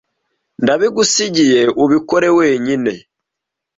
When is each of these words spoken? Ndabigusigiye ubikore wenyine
Ndabigusigiye 0.63 1.61
ubikore 1.83 2.27
wenyine 2.37 2.93